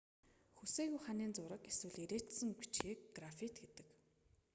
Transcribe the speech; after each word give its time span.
хүсээгүй 0.57 1.01
ханын 1.05 1.31
зураг 1.37 1.61
эсвэл 1.71 1.97
эрээчсэн 2.03 2.49
бичгийг 2.59 2.99
граффит 3.15 3.55
гэдэг 3.63 3.87